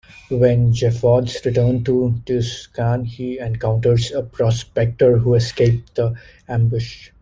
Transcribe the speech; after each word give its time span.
When 0.31 0.73
Jeffords 0.73 1.45
returns 1.45 1.83
to 1.83 2.15
Tucson, 2.25 3.05
he 3.05 3.37
encounters 3.37 4.11
a 4.11 4.23
prospector 4.23 5.19
who 5.19 5.35
escaped 5.35 5.93
the 5.93 6.15
ambush. 6.47 7.11